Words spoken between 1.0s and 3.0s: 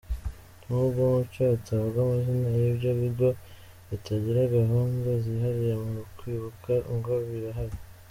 Mucyo atavuga amazina y’ibyo